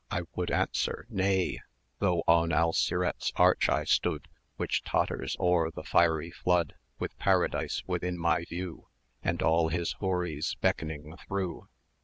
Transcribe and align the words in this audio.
I 0.09 0.23
would 0.33 0.49
answer 0.49 1.05
nay; 1.11 1.61
Though 1.99 2.23
on 2.27 2.51
Al 2.51 2.73
Sirat's 2.73 3.31
arch 3.35 3.69
I 3.69 3.83
stood, 3.83 4.27
Which 4.57 4.81
totters 4.81 5.37
o'er 5.39 5.69
the 5.69 5.83
fiery 5.83 6.31
flood, 6.31 6.73
With 6.97 7.19
Paradise 7.19 7.83
within 7.85 8.17
my 8.17 8.45
view, 8.45 8.87
And 9.21 9.43
all 9.43 9.67
his 9.69 9.93
Houris 9.99 10.55
beckoning 10.55 11.15
through. 11.27 11.67